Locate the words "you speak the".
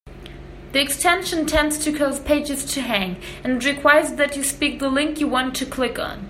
4.35-4.89